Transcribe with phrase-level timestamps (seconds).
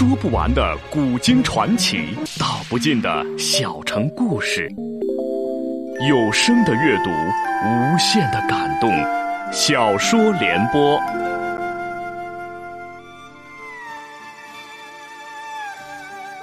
[0.00, 4.66] 说不完的古今传奇，道不尽的小城故事。
[6.08, 8.90] 有声的阅读，无限的感动。
[9.52, 10.98] 小说联播。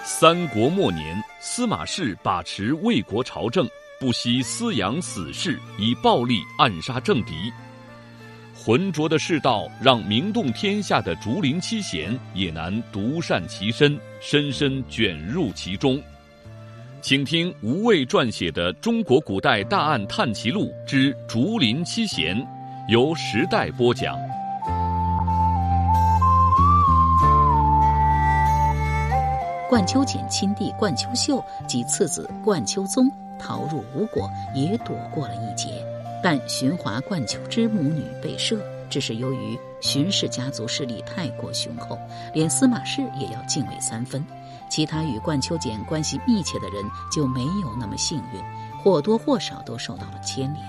[0.03, 3.67] 三国末年，司马氏把持魏国朝政，
[3.99, 7.51] 不惜私养死士，以暴力暗杀政敌。
[8.67, 15.97] 浑浊的世道，让名动天下的竹林七贤也难独善其身，深深卷入其中。
[17.01, 22.35] 请听吴畏撰写的《中国古代大案探奇录之竹林七贤》，
[22.89, 24.17] 由时代播讲。
[29.69, 33.09] 冠秋俭亲弟冠秋秀及次子冠秋宗
[33.39, 35.69] 逃入吴国，也躲过了一劫。
[36.23, 41.97] 但荀华、冠秋之母女被赦，只是由于荀氏家族势力太过雄厚，
[42.33, 44.25] 连司马氏也要敬畏三分。
[44.69, 48.41] 其他与冠秋简关系密切的人就没有那么幸运，
[48.83, 50.65] 或多或少都受到了牵连。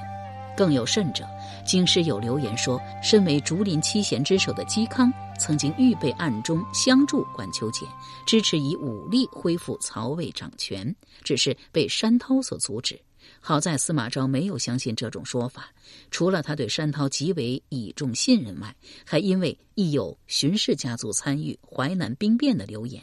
[0.57, 1.25] 更有甚者，
[1.65, 7.89] 京师有流言说，身为竹林七贤之首的嵇康，曾经预备暗中相助冠秋俭，
[8.27, 13.01] 支持以武力恢复曹魏掌权，只是被山涛所阻止。
[13.41, 15.73] 好在司马昭没有相信这种说法，
[16.11, 23.03] 除了他对山涛极为倚重信任外，还因为亦有荀氏家族参与淮南兵变的流言，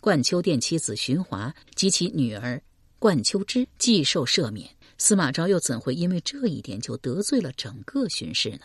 [0.00, 2.62] 冠秋殿妻子荀华及其女儿
[2.98, 8.60] 冠秋之既受赦免，司马昭又怎会因为这一点就得罪了整个荀氏呢？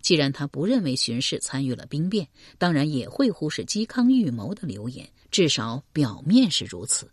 [0.00, 2.26] 既然他不认为荀氏参与了兵变，
[2.58, 7.10] 当然也会忽视嵇康预谋的流言，至少表面是如此。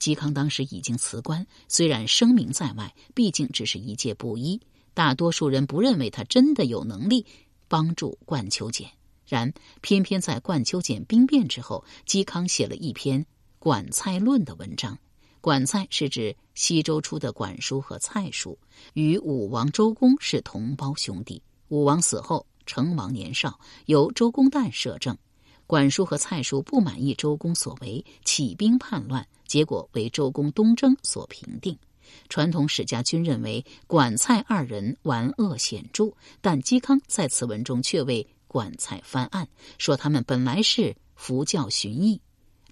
[0.00, 4.58] 嵇康当时已经辞官，虽然声名在外，毕竟只是一介布衣，
[4.94, 7.26] 大多数人不认为他真的有能力
[7.68, 8.90] 帮助冠秋俭。
[9.26, 13.22] 然偏偏在冠秋俭兵变之后，嵇康写了一篇
[13.58, 14.98] 《管蔡论》的文章。
[15.42, 18.58] 管蔡是指西周初的管叔和蔡叔，
[18.94, 21.42] 与武王周公是同胞兄弟。
[21.68, 25.16] 武王死后，成王年少，由周公旦摄政。
[25.66, 29.26] 管叔和蔡叔不满意周公所为，起兵叛乱。
[29.50, 31.76] 结果为周公东征所平定。
[32.28, 42.20] 传统史家均认为管蔡二人玩恶显著，但嵇康在此文中却为管蔡翻案，说他们本来是服教循义、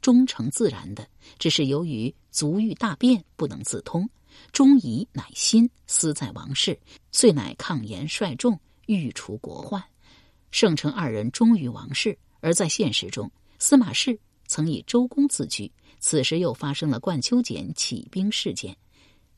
[0.01, 1.05] 忠诚自然的，
[1.37, 4.09] 只是由于足欲大变，不能自通，
[4.53, 6.79] 忠仪乃心，思在王室，
[7.11, 8.57] 遂乃抗言率众，
[8.87, 9.83] 欲除国患。
[10.53, 13.29] 圣称二人忠于王室，而在现实中，
[13.59, 15.69] 司马氏曾以周公自居。
[16.01, 18.77] 此时又发生了冠秋俭起兵事件，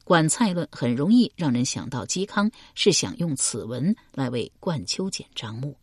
[0.04, 5.76] 管蔡论很容易让人想到嵇康是想用此文来为冠秋俭张目。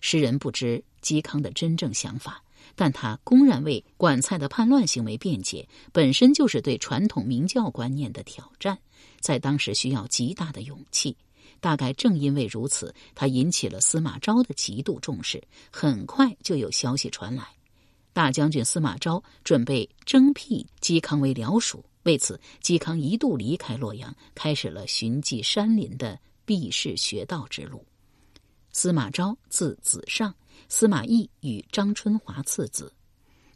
[0.00, 2.42] 诗人不知嵇康的真正想法，
[2.74, 8.78] 但他公然为管蔡的叛乱行为辩解，本身就是对传统明教观念的挑战，
[9.20, 11.16] 在当时需要极大的勇气。
[11.58, 15.42] 大概正因为如此，他引起了司马昭的极度重视，
[15.72, 17.48] 很快就有消息传来。
[18.16, 27.84] 大将军司马昭准备征辟嵇康为僚属，为此，嵇康一度离开洛阳，开始了寻迹山林的避世学道之路。
[28.72, 30.34] 司马昭字子尚，
[30.66, 32.90] 司马懿与张春华次子。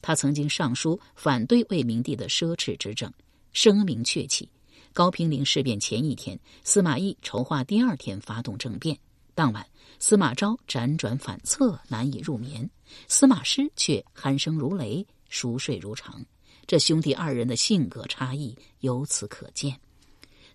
[0.02, 3.10] 他曾经上书反对魏明帝的奢侈之政，
[3.54, 4.46] 声名鹊起。
[4.92, 8.98] 高平陵事变前一天，司马懿筹划第二天发动政变。
[9.34, 9.66] 当晚，
[10.00, 12.68] 司马昭辗转反侧，难以入眠。
[13.06, 16.24] 司马师却鼾声如雷，熟睡如常。
[16.66, 19.78] 这兄弟二人的性格差异由此可见。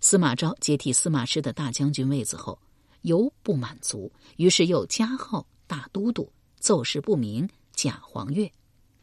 [0.02, 2.60] 司马昭接替司马师的大将军位子后，
[3.04, 6.28] 犹不满足，于是又加号大都督，
[6.60, 8.52] 奏事不明，假黄钺。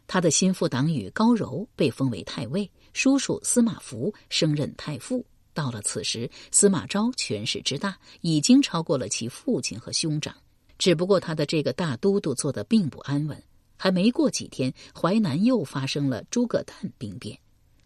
[0.09, 5.25] 他的心腹党羽高柔被封为太尉，叔叔司马孚升任太傅。
[5.55, 10.35] 到了此时，司马昭权势之大，已经超过了其父亲和兄长。
[10.79, 13.43] 只不过他的这个大都督做的并不安稳。
[13.77, 17.37] 还没过几天，淮南又发生了诸葛诞兵变。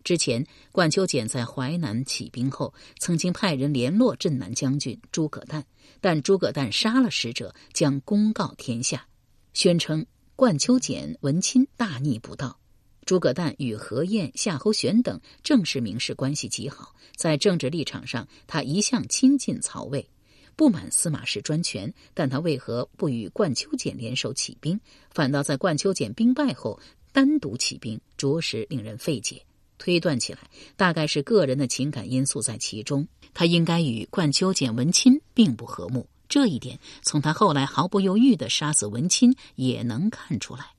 [0.05, 5.65] 之前，管秋俭在淮南起兵后，曾经派人联络镇南将军诸葛诞，
[6.01, 9.07] 但诸葛诞杀了使者，将公告天下，
[9.55, 10.05] 宣称
[10.37, 12.61] 管秋俭、文钦大逆不道。
[13.07, 20.11] 诸葛诞与何晏、夏侯玄等正式名士关系极好，在政治立场上，他一向亲近曹魏，
[20.57, 21.95] 不满司马氏专权。
[22.13, 24.81] 但他为何不与冠秋俭联手起兵，
[25.11, 26.81] 反倒在冠秋俭兵败后
[27.13, 29.41] 单独起兵，着实令人费解。
[29.79, 30.41] 推断起来，
[30.75, 33.07] 大概是个人的情感因素在其中。
[33.33, 40.76] 他应该与冠秋俭、文钦并不和睦，这一点从他后来毫不犹豫的杀死文钦也能看出来。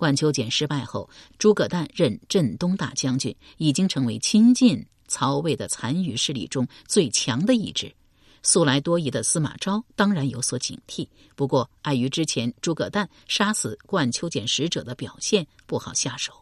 [0.00, 7.94] 冠秋俭失败后，诸葛诞任镇东大将军，已经成为亲近曹魏的残余势力中最强的一支。
[8.42, 11.06] 素来多疑的司马昭当然有所警惕，
[11.36, 16.32] 不过碍于之前诸葛诞杀死冠秋俭使者的表现，不好下手。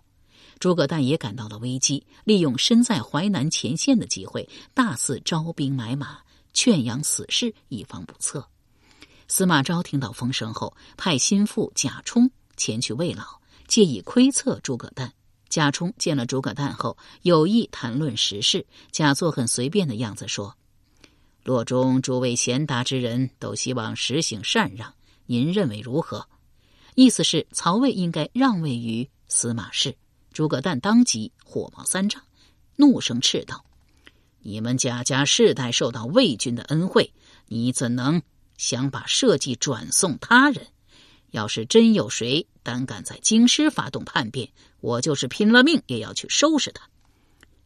[0.61, 6.21] 诸葛诞也感到了危机，利用身在淮南前线的机会，大肆招兵买马，
[6.55, 8.47] 劝养死士，以防不测。
[9.27, 13.38] 司马昭听到风声后，派心腹贾充前去慰劳，
[13.69, 15.13] 借以窥测诸葛诞。
[15.49, 20.57] 贾充见了诸葛诞后，有意谈论时事，假作很随便的样子说。
[21.45, 24.93] 洛中诸位贤达之人都希望实行禅让，
[25.25, 26.29] 您认为如何？
[26.95, 29.97] 意思是曹魏应该让位于司马氏。
[30.33, 32.23] 诸葛诞当即火冒三丈，
[32.77, 33.65] 怒声斥道
[34.43, 37.13] ：“你们贾家世代受到魏军的恩惠，
[37.47, 38.21] 你怎能
[38.59, 40.67] 想把社稷转送他人？
[41.31, 44.47] 要是真有谁 胆敢在京师发动叛变，
[44.81, 46.87] 我就是拼了命也要去收拾他。”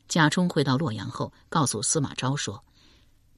[0.06, 2.62] 贾充回到洛阳后，告诉司马昭说。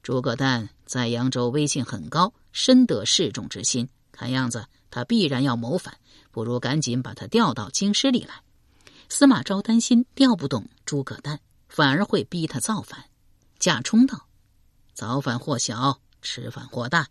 [0.03, 3.89] 诸葛诞在扬州威信很高，深得示众之心。
[4.11, 5.97] 看样子他必然要谋反，
[6.29, 8.35] 不如赶紧把他调到京师里来。
[9.09, 13.05] 司马昭担心调不动诸葛诞，反而会逼他造反。
[13.57, 14.27] 贾充道
[14.93, 17.07] ：“造反或小，吃反或大。”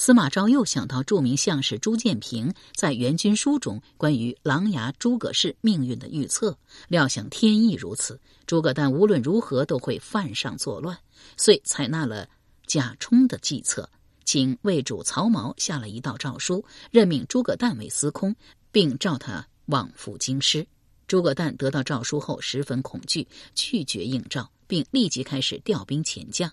[0.00, 6.56] 司马昭又想到著名相士朱建平在《元军书》中关于琅琊诸葛氏命运的预测，
[6.86, 10.96] 料想天意如此，诸葛诞无论如何都会犯上作乱，
[11.36, 12.28] 遂采纳了
[12.64, 13.90] 贾充的计策，
[14.24, 18.32] 请魏主曹髦下了一道诏书，任命诸葛诞为司空，
[18.70, 20.64] 并召他往赴京师。
[21.08, 26.48] 诸葛诞得到诏书后十分恐惧，拒绝应召，并立即开始调兵遣将，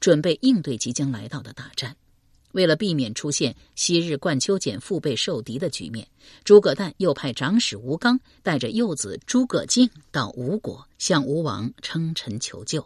[0.00, 1.94] 准备应对即将来到的大战。
[2.56, 6.08] 为了避免出现昔日冠秋俭腹背受敌的局面，
[6.42, 12.82] 诸葛诞又派长史吴刚带着幼子诸葛敬到吴国向吴王称臣求救。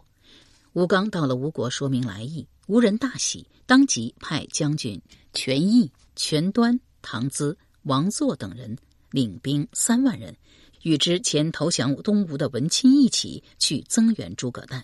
[0.73, 5.01] 吴刚到了吴国，说明来意，吴人大喜，当即派将军
[5.33, 8.77] 权益、权端、唐咨、王作等人
[9.09, 10.35] 领兵三万人，
[10.81, 14.83] 与之前投降东吴的文钦一起去增援诸葛诞。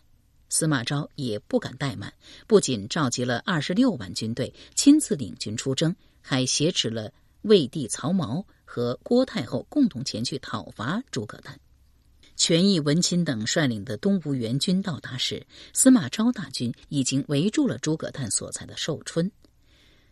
[0.49, 2.13] 司马昭也不敢怠慢，
[2.47, 7.11] 不仅召集了二十六万军队，亲自领军出征，还挟持了
[7.41, 11.59] 魏帝曹髦和郭太后共同前去讨伐诸葛诞。
[12.35, 19.31] 权益、文钦等率领的东吴援军到达时，司马昭大军已经围住了诸葛诞所在的寿春。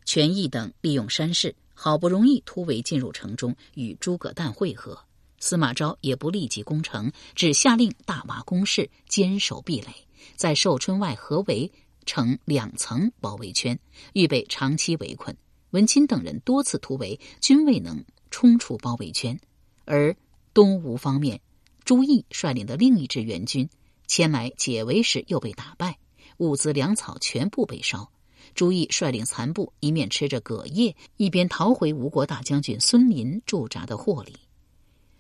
[0.06, 5.00] 权益等利用山势，好不容易突围进入城中，与诸葛诞会合。
[5.40, 10.05] 司马昭也不立即攻城，只下令大挖工事，坚守壁垒。
[10.36, 11.72] 在寿春外合围
[12.06, 13.80] 成两层包围圈，
[14.13, 15.36] 预备长期围困。
[15.72, 19.39] 文钦等人多次突围，均未能冲出包围圈。
[19.86, 20.16] 而
[20.54, 21.42] 东吴方面，
[21.83, 23.69] 朱毅率领的另一支援军
[24.07, 25.98] 前来解围时，又被打败，
[26.38, 28.10] 物资粮草全部被烧。
[28.54, 34.33] 朱毅率领残部一面吃着葛叶，一边逃回吴国大将军孙林驻扎的霍里。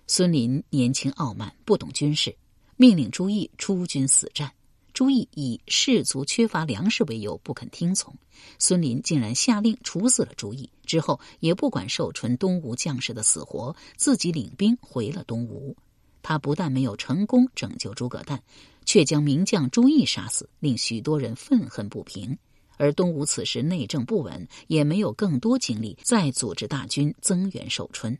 [0.07, 2.33] 孙林年轻傲慢，不懂军事，
[2.77, 4.53] 命令朱毅出军死战。
[4.95, 8.15] 朱毅以士卒缺乏粮食为由不肯听从，
[8.57, 10.69] 孙林竟然下令处死了朱毅。
[10.85, 15.75] 之后也不管寿春东吴将士的死活，自己领兵回了东吴。
[16.23, 18.41] 他不但没有成功拯救诸葛诞，
[18.85, 22.37] 却将名将朱毅杀死，令许多人愤恨不平。
[22.77, 28.17] 而东吴此时内政不稳，也没有更多精力再组织大军增援寿春。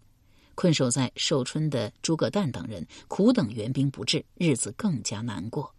[0.55, 5.73] 困守在寿春的诸葛诞等人苦等援兵不至，日子更加难过。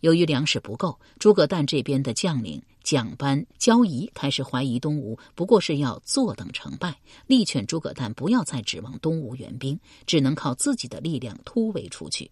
[0.00, 12.30] 由于粮食不够，诸葛诞这边的将领蒋班、焦仪开始怀疑东吴不过是要坐等成败，力劝诸葛诞不要再指望东吴援兵，只能靠自己的力量突围出去。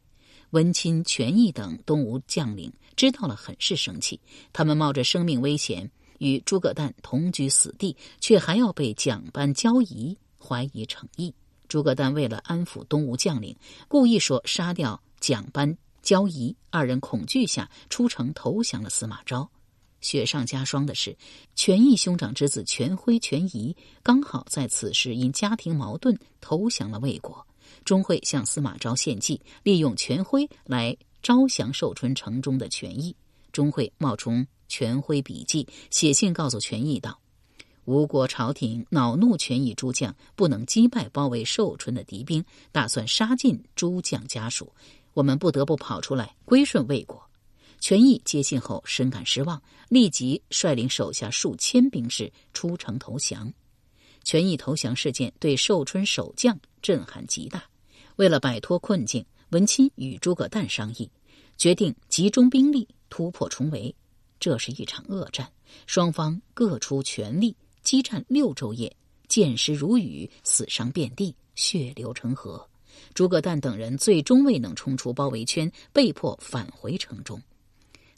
[0.50, 4.18] 文钦、权益等东吴将领知道了，很是生气。
[4.52, 11.34] 他们冒着生命危险与诸葛诞同居死地，却还要被蒋班、焦仪怀疑诚意。
[11.68, 13.54] 诸葛诞为了安抚东吴将领，
[13.88, 15.76] 故意说杀掉蒋班。
[16.02, 19.48] 焦仪二人恐惧下出城投降了司马昭。
[20.00, 21.16] 雪上加霜的是，
[21.56, 27.44] 权义兄长之子权辉、权仪刚好在此时因家庭矛盾投降了魏国。
[27.84, 33.14] 钟会向司马昭献计，利用权辉来招降寿春城中的权义。
[33.50, 37.18] 钟会冒充权辉笔记，写信告诉权义道
[37.84, 44.72] ：“吴国朝廷恼怒权义诸将不能击败包围寿春的敌兵，打算杀尽诸将家属。”
[45.18, 47.20] 我们不得不跑出来归顺魏国。
[47.80, 53.52] 权益接信后深感失望，立即率领手下数千兵士出城投降。
[54.22, 57.64] 权益投降事件对寿春守将震撼极大。
[58.14, 61.10] 为了摆脱困境，文钦与诸葛诞商议，
[61.56, 63.92] 决定集中兵力突破重围。
[64.38, 65.50] 这是一场恶战，
[65.88, 68.94] 双方各出全力，激战六昼夜，
[69.26, 72.67] 箭矢如雨，死伤遍地，血流成河。
[73.14, 77.40] 诸葛诞等人最终未能冲出包围圈，被迫返回城中。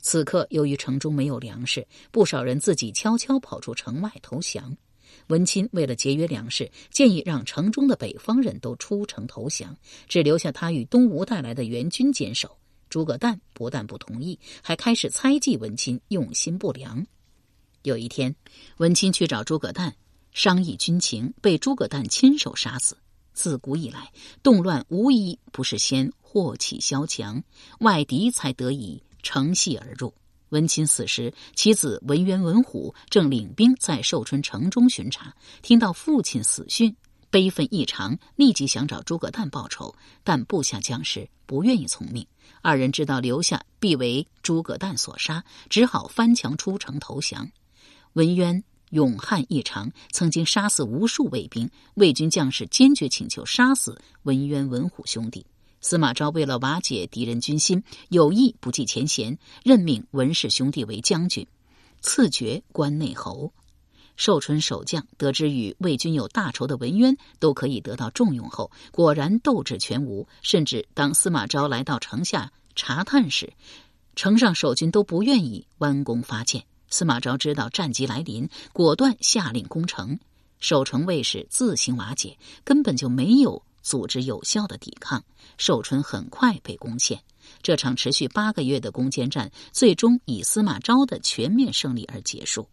[0.00, 4.76] 此刻，由于城中没有粮食，不少人自己悄悄跑出城外投降。
[5.26, 9.76] 文钦为了节约粮食，建议让城中的北方人都出城投降，
[10.08, 12.56] 只留下他与东吴带来的援军坚守。
[12.88, 17.06] 诸葛诞不但不同意，还开始猜忌文钦用心不良。
[17.82, 18.34] 有一天，
[18.78, 19.94] 文钦去找诸葛诞
[20.32, 22.96] 商议军情，被诸葛诞亲手杀死。
[23.32, 27.42] 自古以来，动乱无一不是先祸起萧墙，
[27.80, 30.12] 外敌才得以乘隙而入。
[30.50, 36.94] 文钦死时，其子文渊、文虎正领兵在寿春城中巡查，听到父亲死讯，
[37.30, 39.94] 悲愤异常，立即想找诸葛诞报仇，
[40.24, 42.26] 但部下将士不愿意从命。
[42.62, 47.48] 二人知道留下必为诸葛诞所杀，只好翻墙出城投降。
[48.14, 55.44] 文渊勇悍异常，曾经杀死无数卫兵，魏军将士坚决请求杀死文渊、文虎兄弟。
[55.80, 61.46] 司马昭为了瓦解敌人军心，有意不计前嫌，任命文氏兄弟为将军，
[62.02, 63.52] 赐爵关内侯。
[64.16, 70.28] 寿春守将得知与魏军有大仇的文渊都可以得到重用后，果然斗志全无。
[70.42, 73.54] 甚至当司马昭来到城下查探时，
[74.14, 76.62] 城上守军都不愿意弯弓发箭。
[76.90, 80.18] 司马昭知道战机来临，果断下令攻城。
[80.58, 83.62] 守城卫士自行瓦解，根本就没有。
[83.82, 85.24] 组织有效的抵抗，
[85.56, 87.22] 寿春很快被攻陷。
[87.62, 92.68] 这场持续八个月的攻坚战，最终以司马昭的全面胜利而结束。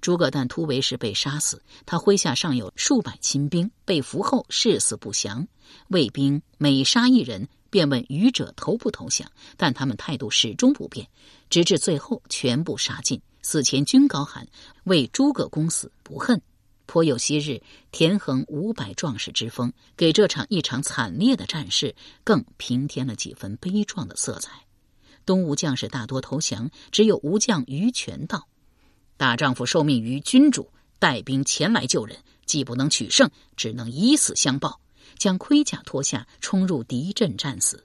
[0.00, 5.46] 诸葛诞突围时被杀死，他麾下尚有数百亲兵，被俘后誓死不降。
[5.86, 11.08] 卫兵每杀一人，便问余者投不投降，但他们态度始终不变，
[11.48, 13.20] 直至最后全部杀尽。
[13.44, 14.48] 死前均高喊
[14.84, 16.40] ：“为诸葛公死不恨。”
[16.86, 24.64] 颇有昔日田横五百壮士之风，给这场一场惨烈的战事更平添了几分悲壮的色彩。
[25.26, 28.48] 东吴将士大多投降，只有吴将于权道
[29.16, 34.80] ：“大丈夫受命于君主，带兵前来救人，既不能取胜，只能以死相报。”
[35.16, 37.84] 将盔甲脱下，冲入敌阵战死。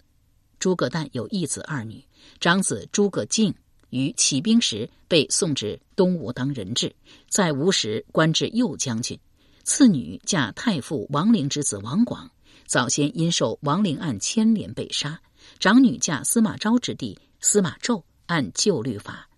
[0.58, 2.04] 诸葛诞有一子二女，
[2.40, 3.54] 长子诸葛敬。
[3.90, 6.96] 于起兵时被送至东吴当人质，
[7.30, 9.20] 在吴时官至右将军。
[9.64, 12.32] 次女嫁太傅王陵之子王广，
[12.66, 15.22] 早先因受王陵案牵连被杀。
[15.60, 19.30] 长女嫁司马昭之弟司马昭，按旧律法，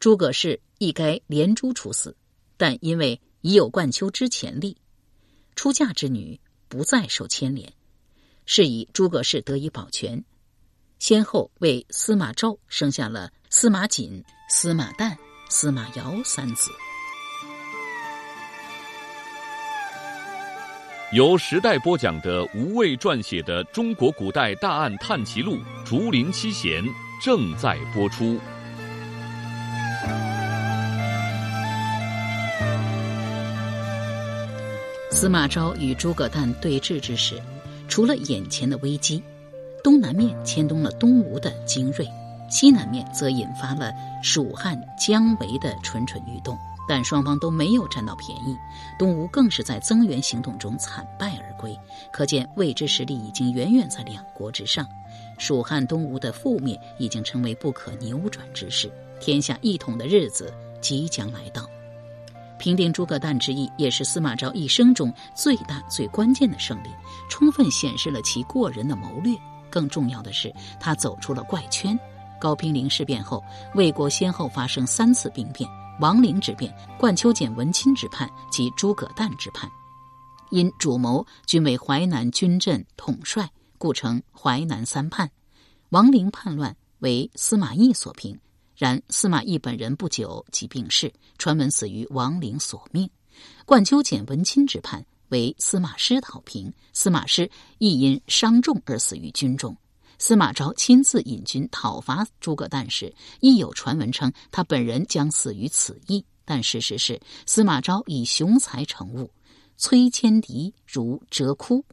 [0.00, 2.16] 诸葛氏亦该连诛处死，
[2.56, 4.76] 但因为已有冠丘之潜力，
[5.54, 7.72] 出嫁之女不再受牵连，
[8.46, 10.24] 是以诸葛氏得以保全。
[10.98, 13.32] 先后为司马昭生下了。
[13.50, 15.16] 司马瑾、司马旦、
[15.48, 16.70] 司马瑶三子，
[21.14, 26.84] 由时代播讲的吴畏撰写的《中国古代大案探奇录·竹林七贤》
[27.24, 28.38] 正在播出。
[35.10, 37.42] 司马昭与诸葛诞对峙之时，
[37.88, 39.22] 除了眼前的危机，
[39.82, 42.06] 东南面牵动了东吴的精锐。
[42.48, 48.56] 西南面则引发了蜀汉姜维的蠢蠢欲动，但双方都没有占到便宜。
[48.98, 51.78] 东吴更是在增援行动中惨败而归，
[52.10, 54.86] 可见魏之实力已经远远在两国之上。
[55.38, 58.90] 蜀汉东吴的覆灭已经成为不可扭转之势，
[59.20, 61.68] 天下一统的日子即将来到。
[62.58, 66.88] 平定诸葛诞之役，也是司马昭一生中最大最关键的胜利，
[67.30, 69.36] 充分显示了其过人的谋略。
[69.70, 71.96] 更重要的是，他走出了怪圈。
[72.40, 73.42] 高平陵事变后，
[73.74, 75.68] 魏国先后发生三次兵变：
[76.00, 79.70] 王陵之变、冠丘简文钦之叛及诸葛诞之叛。
[80.50, 85.30] 因主谋均为淮南军镇统帅，故称淮南三叛。
[85.90, 88.38] 王陵叛乱为司马懿所平，
[88.74, 93.08] 然司马懿本人不久即病逝，传闻死于王陵所命。
[93.66, 99.76] 冠丘简文钦之叛为司马师讨平，司马师亦因伤重而死于军中。
[100.18, 106.24] 司马昭亲自引军讨伐诸葛诞时，亦有传闻称他本人将死于此役。
[106.44, 109.30] 但事实是，司马昭以雄才成物，
[109.78, 111.84] 摧千敌如折枯，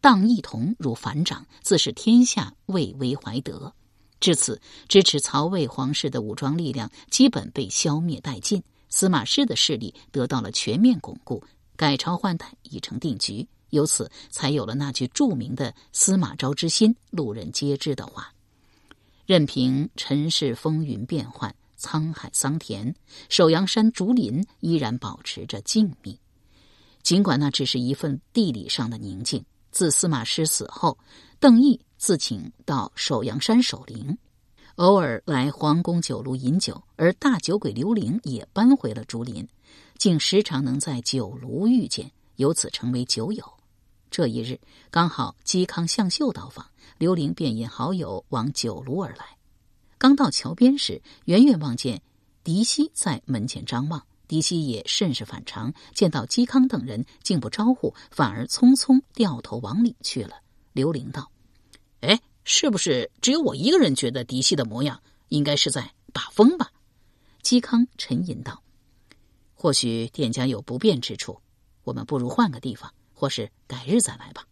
[0.00, 3.74] 荡一同如反掌，自是天下魏威怀德。
[4.20, 11.42] 至此，支持曹魏皇室的武装力量基本被消灭殆尽，司马氏的势力得到了全面巩固，
[11.76, 13.46] 改朝换代已成定局。
[13.74, 18.32] 由此才有了那句著名的“司马昭之心，路人皆知”的话。
[19.26, 22.94] 任凭尘世风云变幻，沧海桑田，
[23.28, 26.16] 首阳山竹林依然保持着静谧。
[27.02, 29.44] 尽管那只是一份地理上的宁静。
[29.70, 30.96] 自司马师死后，
[31.40, 34.16] 邓毅自请到首阳山守灵，
[34.76, 39.48] 偶尔来皇宫酒楼饮酒，而大酒鬼刘伶也搬回了竹林，
[39.98, 43.53] 竟时常能在酒楼遇见，由此成为酒友。
[44.14, 44.60] 这一日
[44.92, 46.70] 刚好嵇康、向秀到访。
[46.98, 49.36] 刘伶便引好友往酒庐而来。
[49.98, 52.00] 刚到桥边时，远远望见
[52.44, 54.06] 狄希在门前张望。
[54.28, 60.36] 狄希也甚是反常，见到嵇康等人，竟不招呼，反而匆匆掉头往里去了。
[60.72, 61.28] 刘伶道
[61.98, 66.70] ：“哎，是不是只有我一个人觉得狄希的模样应该是在把风吧？”
[67.42, 68.62] 嵇康沉吟道
[69.56, 71.40] ：“或许店家有不便之处，
[71.82, 74.46] 我们不如换个地方，或是改日再来吧。”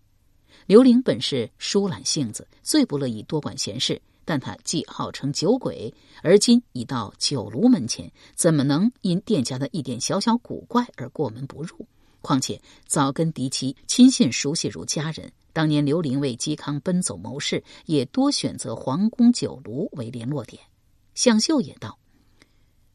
[0.66, 4.00] 刘伶本是疏懒性子，最不乐意多管闲事。
[4.24, 5.92] 但他既号称酒鬼，
[6.22, 11.84] 而今已到酒炉门前，怎么能因店家的一点小小古怪而过门不入？
[12.20, 20.62] 况且早跟狄七亲信熟悉如家人，当年刘伶为嵇康奔走谋士，也多选择皇宫酒炉为联络点。
[21.16, 21.98] 向秀也道：“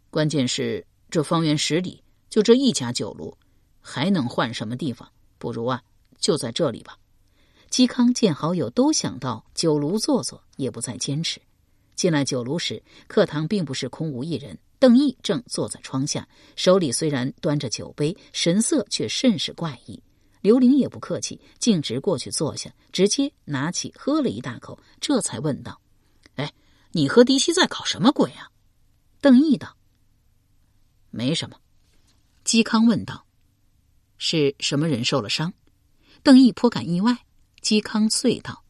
[0.10, 3.38] 关键是这方圆十里就这一家酒炉，
[3.82, 5.12] 还能换什么地方？
[5.38, 5.82] 不如啊，
[6.20, 6.98] 就在这里吧。”
[7.70, 11.42] 嵇康见好友都想到酒炉坐坐，也不再坚持。
[11.96, 14.58] 进来酒炉时，课堂并不是空无一人。
[14.80, 20.02] 邓毅正坐在窗下，手里虽然端着酒杯，神色却甚是怪异。
[20.42, 25.82] 刘玲也不客气，径直过去坐下，直接拿起喝了一大口，这才问道
[26.38, 26.54] ：“哎，
[26.92, 28.50] 你和狄希在搞什么鬼啊？”
[29.20, 29.76] 邓毅道
[31.10, 31.60] ：“没什么。”
[32.46, 33.26] 嵇康问道
[34.18, 35.54] ：“是什么人受了伤？”
[36.24, 37.18] 邓毅颇感意外。
[37.64, 38.64] 嵇康遂道：“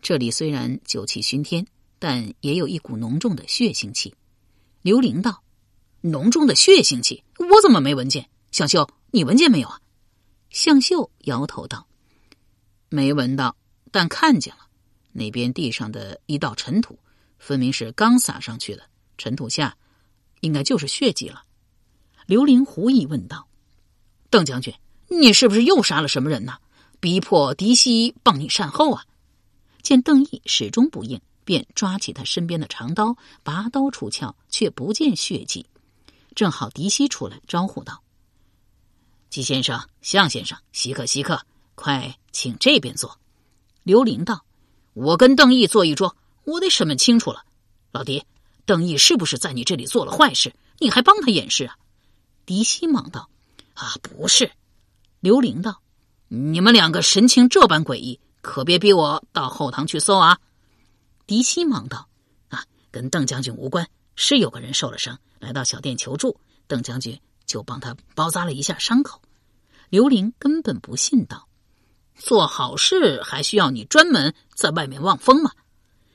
[0.00, 1.66] 这里虽然酒气熏天，
[1.98, 4.14] 但也有一股浓重的血腥气。”
[4.82, 5.42] 刘伶道
[6.02, 8.28] ：“浓重的血腥气，我怎么没闻见？
[8.52, 9.80] 向秀，你闻见没有啊？”
[10.50, 11.88] 向秀摇头道
[12.90, 13.56] ：“没闻到，
[13.90, 14.68] 但看见了。
[15.10, 16.96] 那边地上的一道尘土，
[17.38, 18.88] 分明是刚撒上去的。
[19.18, 19.76] 尘土下，
[20.42, 21.42] 应该就是血迹了。”
[22.26, 23.48] 刘伶狐疑问道
[24.32, 24.74] ：“邓将军，
[25.08, 26.54] 你是不是又杀了什么人呢？”
[26.98, 29.04] 逼迫狄希帮你善后啊！
[29.82, 35.66] 见邓毅始终不应，便抓起他身边的长刀，拔刀出鞘，却不见血迹。
[36.36, 38.00] 正好狄希出来招呼道
[39.28, 43.18] ：“季先生、向先生，稀客稀客，快请这边坐。”
[43.82, 44.44] 刘伶道
[44.94, 47.44] ：“我跟邓毅坐一桌，我得审问清楚了。
[47.90, 48.24] 老狄，
[48.64, 50.54] 邓毅是不是在你这里做了坏事？
[50.78, 51.76] 你还帮他掩饰啊？”
[52.46, 53.28] 狄希忙道
[53.74, 54.50] ：“啊，不是。”
[55.20, 55.80] 刘玲道。
[56.34, 60.38] 你们两个神情这般诡异，可别逼我到后堂去搜啊！
[61.26, 62.08] 狄希忙道
[62.48, 69.20] ：“啊，跟邓将军无关，是有个人受了伤，来到小店求助，邓将军就帮他包扎了一下伤口。”
[69.90, 71.46] 刘玲根本不信道
[72.16, 75.52] ：“做好事还需要你专门在外面望风吗？”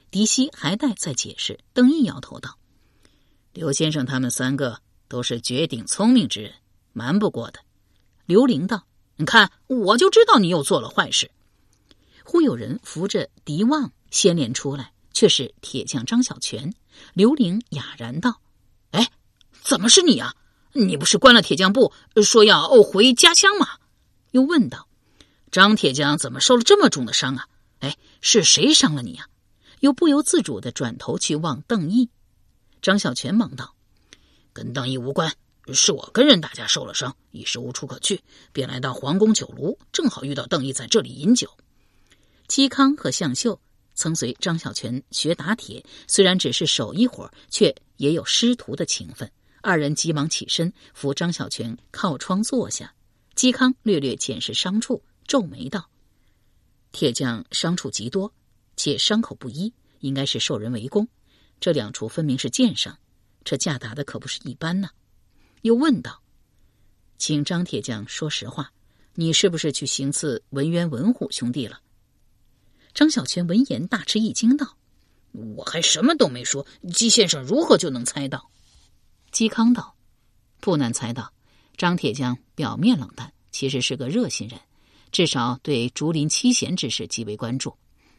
[0.10, 2.58] 狄希还待再解释，邓毅摇头道
[3.54, 6.54] ：“刘先生他们三个都是绝顶聪明之人，
[6.98, 7.60] 瞒不过的。”
[8.26, 8.84] 刘伶道。
[9.20, 11.32] 你看，我就知道你又做了坏事。
[12.24, 16.72] 忽有人扶着狄旺先脸出来，却是铁匠张小泉。
[17.16, 18.40] 刘伶哑然道
[18.92, 19.10] ：“哎，
[19.64, 20.36] 怎么是你啊？
[20.74, 21.92] 你不是关了铁匠部，
[22.24, 23.80] 说要回家乡吗？”
[24.34, 24.88] 又问道
[25.50, 27.48] ：“张铁匠怎么受了这么重的伤啊？
[27.80, 29.26] 哎，是谁伤了你啊？”
[29.82, 32.12] 又不由自主的转头去望邓毅。
[32.84, 33.74] 张小泉忙道
[34.54, 35.34] ：“跟邓毅无关。”
[35.74, 38.22] 是我跟人打架受了伤，一时无处可去，
[38.54, 41.50] 便来到皇宫酒炉，正好遇到邓毅在这里饮酒。
[42.48, 43.60] 嵇康和向秀
[43.94, 49.30] 曾随张小泉学打铁，虽然只是手一活，却也有师徒的情分。
[49.62, 52.94] 二人急忙起身扶张小泉靠窗坐下。
[53.36, 55.90] 嵇康略略检视伤处，皱眉道
[56.94, 58.34] ：“铁匠伤处极多，
[58.76, 61.08] 且伤口不一，应该是受人围攻。
[61.60, 62.98] 这两处分明是剑伤，
[63.44, 64.90] 这架打的可不是一般呢。”
[65.62, 66.22] 又问道
[67.18, 68.72] ：“请张铁匠说实话，
[69.16, 71.82] 你是不是去行刺文渊、文虎兄弟了？”
[72.94, 74.78] 张小泉闻言大吃一惊，道
[75.56, 78.50] ：“我还什么都没说，姬先生如何就能猜到？”
[79.32, 79.96] 嵇康道
[80.60, 81.32] ：“不难猜到，
[81.76, 84.60] 张铁匠表面冷淡，其实是个热心人，
[85.12, 87.76] 至少对竹林七贤之事极为关注。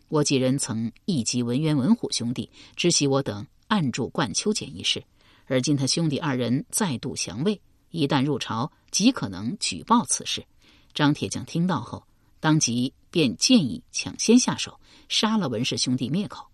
[0.09, 5.03] 我几人曾一击文渊、文虎兄弟，知悉我等暗助冠秋简一事。”
[5.49, 10.47] 而今他兄弟二人再度降魏，一旦入朝，极可能举报此事。
[10.95, 12.07] 张铁匠听到后，
[12.39, 16.47] 当即便建议抢先下手，杀了文氏兄弟灭口。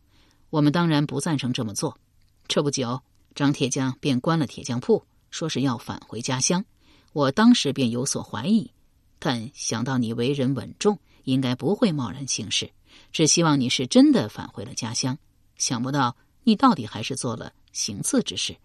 [0.51, 1.99] 我们当然不赞成这么做。
[2.47, 3.03] 这不久，
[3.35, 6.65] 张铁匠便关了铁匠铺，说是要返回家乡。
[7.13, 8.71] 我当时便有所怀疑，
[9.19, 12.71] 但想到你为人稳重，应该不会贸然行事，
[13.11, 15.19] 只希望你是真的返回了家乡。
[15.57, 18.57] 想不到你到底还是做了行刺之事。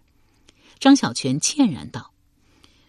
[0.80, 2.12] 张小泉歉然道：“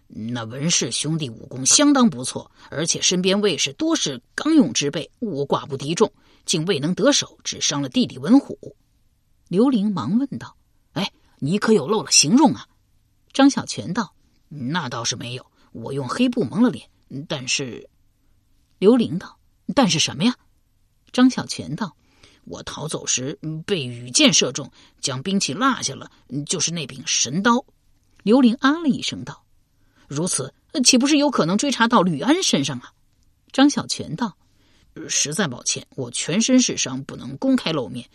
[0.08, 6.12] 那文氏兄弟武功相当不错，而且身边卫士多是刚勇之辈，我寡不敌众，
[6.46, 8.58] 竟未能得手，只伤了弟弟文虎。”
[9.48, 10.58] 刘玲忙问道。
[11.44, 12.68] 你可有漏了形容啊？
[13.34, 14.14] 张小泉道
[14.48, 16.88] ：“那倒是没有，我用黑布蒙了脸。
[17.28, 17.90] 但是，
[18.78, 19.40] 刘玲道
[19.74, 20.36] ：‘但是什么呀？’
[21.12, 21.98] 张小泉道
[22.46, 26.12] ：‘我逃走时被羽箭射中，将兵器落下了，
[26.46, 27.66] 就是那柄神刀。’
[28.24, 29.44] 刘玲啊了一声道
[30.08, 30.54] ：‘如此，
[30.84, 32.92] 岂不是有可能追查到吕安身上啊？’
[33.52, 34.38] 张小泉道。”
[35.08, 38.06] 实在抱歉，我全身是伤，不能公开露面，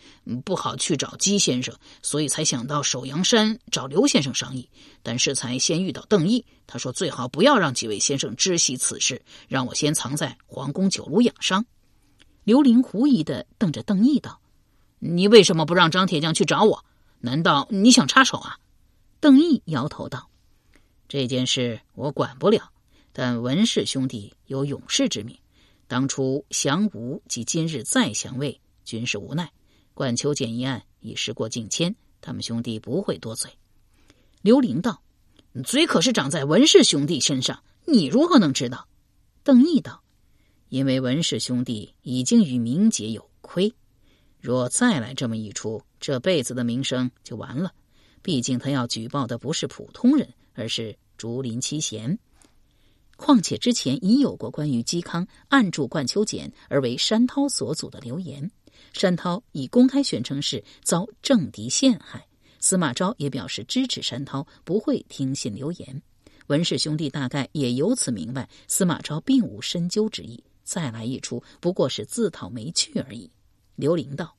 [0.45, 4.69] 不好去找姬先生，所以才想到首阳山找刘先生商议。
[5.01, 11.65] 但是才先遇到邓毅，他说最好不要让几位先生知悉此事，让我先藏在皇宫酒楼养伤。
[12.43, 14.39] 刘玲狐疑的瞪着邓毅道
[14.99, 16.85] ：“你为什么不让张铁匠去找我？
[17.21, 18.55] 难道你想插手啊？”
[19.19, 20.29] 邓毅摇头道
[21.07, 22.71] ：“这件事我管不了，
[23.11, 25.37] 但文氏兄弟有勇士之名。”
[25.87, 29.49] 当初降吴及今日再降魏，均是无奈。
[29.93, 33.49] 冠秋俭一案已时过境迁，他们兄弟不会多嘴。
[34.41, 35.01] 刘玲道
[35.65, 38.87] ：“嘴可是长在文氏兄弟身上，你如何能知道？”
[39.43, 40.03] 邓毅道
[40.67, 43.73] ：“因为文氏兄弟已经与明节有亏，
[44.41, 47.73] 若再来这么一出，这辈子的名声就完了。
[48.21, 52.17] 毕竟他要举报的不是普通人，而是竹林七贤。”
[53.17, 58.51] 况且之前已有过关于嵇康暗助冠秋俭而为山涛所阻的流言，
[58.93, 62.27] 山涛已公开宣称是遭政敌陷害，
[62.59, 66.01] 司马昭也表示支持山涛，不会听信流言。
[66.45, 73.31] 文氏兄弟大概也由此明白，司马昭并无深究之意，再来一出不过是自讨没趣而已。
[73.75, 74.35] 刘玲道：“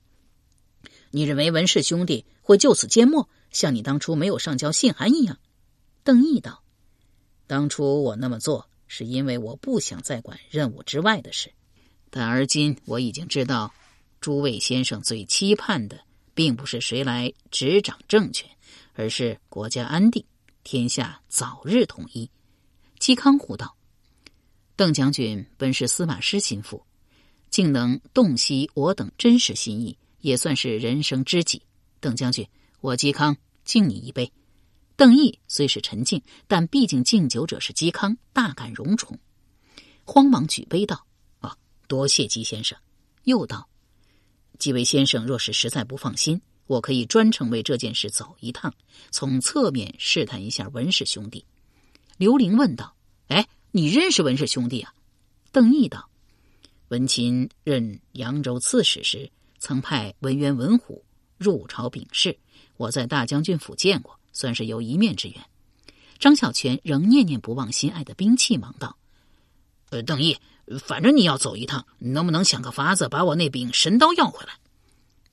[1.10, 5.38] 你认为文氏兄弟会就此缄默，像你当初没有上交信函一样？”
[6.04, 6.62] 邓毅道。
[7.46, 11.52] 当初我那么做，是因为我不想再管任务之外的事。
[12.10, 13.72] 但而今我已经知道，
[14.20, 16.00] 诸位先生最期盼的，
[16.34, 18.48] 并不是谁来执掌政权，
[18.94, 20.24] 而是国家安定，
[20.64, 22.30] 天下早日统一。
[22.98, 23.76] 嵇康呼道
[24.76, 26.82] ：“邓将军本是司马师心腹，
[27.48, 31.62] 竟能洞悉我等真实心意，也算是人生知己。
[32.00, 32.46] 邓将军，
[32.80, 34.32] 我嵇康敬你一杯。”
[34.96, 39.16] 邓毅虽是沉静，但毕竟敬酒者是嵇康，大感荣宠，
[40.04, 41.06] 慌忙举杯道
[41.38, 42.76] ：“啊，多谢嵇先生。”
[43.22, 43.68] 又道
[44.58, 48.74] ：“几位先生若是实在不放心，我可以专程为这件事走一趟，
[49.12, 51.44] 从侧面试探一下文氏兄弟。”
[52.18, 52.96] 刘玲问道
[53.28, 54.92] ：“哎，你认识文氏兄弟啊？”
[55.52, 56.10] 邓毅道
[56.88, 61.04] ：“文钦任扬州刺史时，曾派文渊、文虎
[61.36, 62.36] 入朝禀事，
[62.78, 65.44] 我在大将军府见过。”算是有一面之缘。
[66.20, 68.96] 张小泉仍念念不忘心爱的兵器，忙道
[69.90, 70.38] ：“呃，邓毅，
[70.78, 74.52] 反正你要走一趟，能不能想个法子把我那柄神刀要回来？”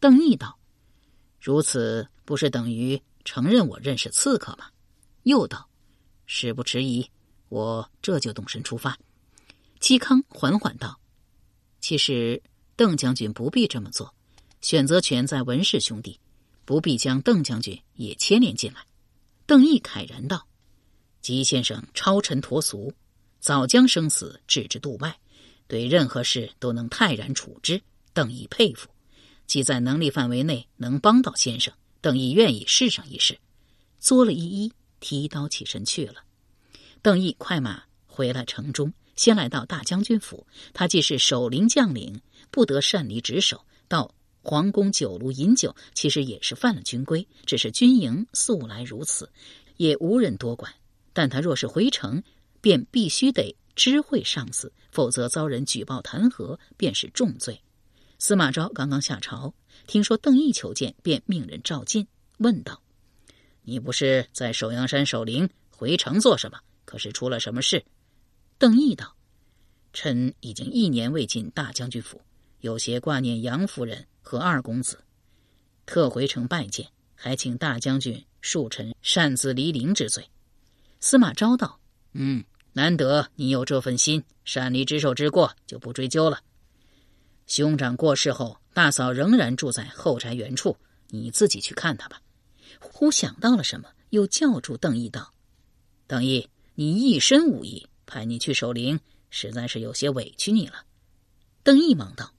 [0.02, 0.58] 邓毅道
[1.40, 4.66] ：“如此不是等于承认我认识刺客吗？”
[5.22, 5.70] 又道
[6.26, 7.08] ：“事不迟疑，
[7.50, 8.98] 我这就动身出发。”
[9.80, 11.00] 嵇康缓缓道
[11.80, 12.42] ：“其实
[12.76, 14.16] 邓将军不必这么做，
[14.62, 16.20] 选择权在文氏兄弟，
[16.66, 18.86] 不必将邓将军也牵连进来。”
[19.48, 20.48] 邓毅慨然道
[21.22, 22.94] ：“吉先生超尘脱俗，
[23.40, 25.18] 早将生死置之度外，
[25.68, 27.82] 对任何事都能泰然处之。
[28.12, 28.90] 邓毅佩服，
[29.46, 33.38] 既在能力范围内能帮到先生，邓毅愿意试上一试。”
[34.00, 36.24] 作了一揖，提刀起身去了。
[37.02, 40.46] 邓毅快马回了城中，先来到大将军府。
[40.74, 43.66] 他既是守陵将领，不得擅离职守。
[43.88, 44.14] 到
[44.46, 49.28] 皇宫酒炉饮酒，其实也是犯了军规，只是军营素来如此，
[49.78, 50.72] 也无人多管。
[51.14, 52.22] 但他若是回城，
[52.62, 57.60] 便必须得知会上司，否则遭人举报弹劾，便是重罪。
[58.20, 59.52] 司马昭刚刚下朝，
[59.88, 62.80] 听说邓毅求见，便命人召进，问道
[63.66, 66.60] ：“你不是在首阳山守灵，回城做什么？
[66.86, 67.84] 可是出了什么事？”
[68.60, 69.16] 邓毅道
[69.92, 72.22] ：“臣已经一年未进大将军府，
[72.66, 74.98] 有些挂念杨夫人。”和二公子，
[75.86, 80.28] 特回城拜见，还请大将军恕臣擅自离陵之罪。
[81.00, 81.80] 司马昭道
[82.14, 86.40] ：“嗯，难得你有这份心，擅离职守之过就不追究了。
[87.46, 90.76] 兄长过世后，大嫂仍然住在后宅原处，
[91.10, 92.20] 你自己去看她吧。
[92.80, 95.32] 忽想到了什么，又叫住邓毅道
[96.08, 99.00] ：“邓毅，你一身武艺，派你去守灵，
[99.30, 100.84] 实在是有些委屈你了。”
[101.62, 102.34] 邓毅忙道：“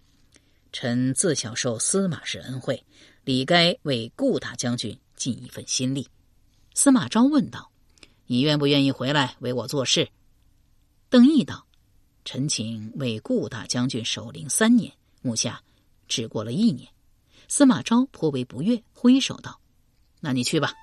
[0.79, 2.85] 臣自小受司马氏恩惠，
[3.25, 6.07] 理该为顾大将军尽一份心力。”
[6.77, 7.71] 司马昭问道
[8.29, 10.07] ：“你愿不愿意回来为我做事？”
[11.09, 11.67] 邓毅道
[12.27, 15.63] ：“臣请为顾大将军守灵三年，目下
[16.09, 16.87] 只过了一年。”
[17.49, 19.59] 司马昭颇为不悦，挥手道
[20.21, 20.75] ：“那你去吧。”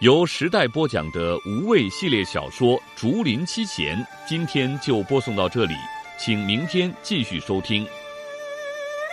[0.00, 3.96] 由时代播讲的无畏系列小说《竹林七贤》，
[4.28, 5.74] 今天就播送到这里，
[6.18, 7.86] 请明天继续收听。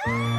[0.06, 0.35] thank you